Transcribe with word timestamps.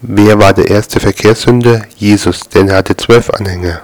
Wer 0.00 0.38
war 0.38 0.52
der 0.52 0.68
erste 0.68 1.00
Verkehrssünder? 1.00 1.82
Jesus, 1.96 2.48
denn 2.48 2.68
er 2.68 2.76
hatte 2.76 2.96
zwölf 2.96 3.30
Anhänger. 3.30 3.82